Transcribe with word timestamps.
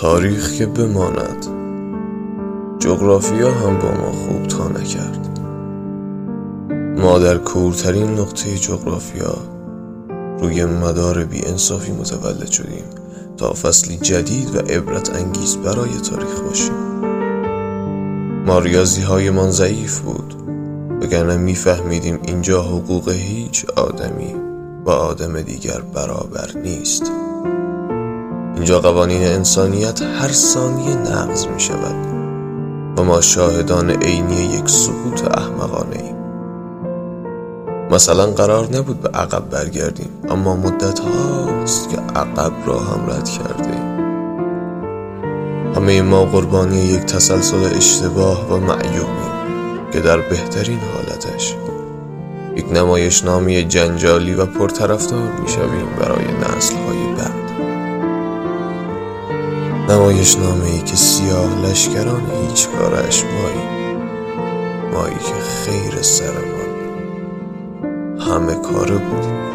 تاریخ 0.00 0.52
که 0.52 0.66
بماند. 0.66 1.46
جغرافیا 2.78 3.50
هم 3.50 3.78
با 3.78 3.90
ما 3.90 4.12
خوب 4.12 4.46
تا 4.46 4.68
نکرد. 4.68 5.40
ما 6.98 7.18
در 7.18 7.38
کورترین 7.38 8.10
نقطه 8.10 8.58
جغرافیا 8.58 9.34
روی 10.38 10.64
مدار 10.64 11.24
بی 11.24 11.46
انصافی 11.46 11.92
متولد 11.92 12.50
شدیم 12.50 12.84
تا 13.36 13.52
فصلی 13.52 13.96
جدید 13.96 14.56
و 14.56 14.58
عبرت 14.58 15.14
انگیز 15.14 15.56
برای 15.56 16.00
تاریخ 16.10 16.40
باشیم. 16.40 16.74
ما 18.46 18.58
ریاضی 18.58 19.02
های 19.02 19.30
من 19.30 19.50
ضعیف 19.50 19.98
بود 19.98 20.34
وگرنه 21.02 21.36
میفهمیدیم 21.36 22.18
اینجا 22.26 22.62
حقوق 22.62 23.08
هیچ 23.08 23.66
آدمی 23.76 24.34
با 24.84 24.94
آدم 24.94 25.42
دیگر 25.42 25.80
برابر 25.94 26.50
نیست. 26.64 27.12
اینجا 28.60 28.80
قوانین 28.80 29.22
انسانیت 29.22 30.02
هر 30.02 30.32
ثانیه 30.32 30.94
نقض 30.94 31.46
می 31.46 31.60
شود 31.60 31.94
و 32.96 33.04
ما 33.04 33.20
شاهدان 33.20 33.90
عینی 33.90 34.36
یک 34.36 34.68
سقوط 34.68 35.38
احمقانه 35.38 35.96
ایم. 35.96 36.16
مثلا 37.90 38.26
قرار 38.26 38.76
نبود 38.76 39.00
به 39.00 39.08
عقب 39.08 39.50
برگردیم 39.50 40.08
اما 40.28 40.56
مدت 40.56 40.98
هاست 40.98 41.90
که 41.90 41.96
عقب 41.96 42.52
را 42.66 42.78
هم 42.78 43.10
رد 43.10 43.28
کرده 43.28 43.76
همه 45.76 46.02
ما 46.02 46.24
قربانی 46.24 46.80
یک 46.80 47.00
تسلسل 47.00 47.76
اشتباه 47.76 48.52
و 48.52 48.56
معیوبیم 48.56 49.90
که 49.92 50.00
در 50.00 50.18
بهترین 50.18 50.78
حالتش 50.94 51.54
یک 52.56 52.72
نمایش 52.72 53.24
نامی 53.24 53.64
جنجالی 53.64 54.34
و 54.34 54.46
پرطرفدار 54.46 55.32
می‌شویم 55.42 55.88
برای 56.00 56.24
نسل 56.24 56.74
های 56.74 57.14
بعد. 57.16 57.69
نمایش 59.90 60.36
نامه 60.36 60.64
ای 60.64 60.78
که 60.82 60.96
سیاه 60.96 61.62
لشکران 61.64 62.22
هیچ 62.48 62.68
کارش 62.68 63.24
مایی. 63.24 63.96
مایی 64.92 65.14
که 65.14 65.34
خیر 65.34 66.02
سرمان 66.02 66.70
همه 68.18 68.54
کاره 68.54 68.96
بودیم 68.96 69.49